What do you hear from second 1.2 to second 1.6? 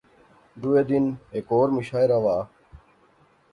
ہیک